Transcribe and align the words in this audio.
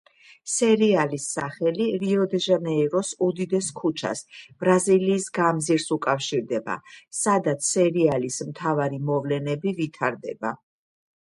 სერიალის 0.51 1.25
სახელი 1.33 1.83
რიო-დე-ჟანეიროს 2.03 3.11
უდიდეს 3.25 3.67
ქუჩას, 3.79 4.23
ბრაზილიის 4.63 5.27
გამზირს 5.35 5.85
უკავშირდება, 5.97 6.79
სადაც 7.19 7.69
სერიალის 7.75 8.39
მთავარი 8.49 9.01
მოვლენები 9.11 9.75
ვითარდება. 9.83 10.53